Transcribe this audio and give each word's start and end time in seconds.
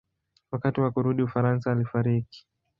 Wakati 0.51 0.81
wa 0.81 0.91
kurudi 0.91 1.21
Ufaransa 1.23 1.71
alifariki. 1.71 2.47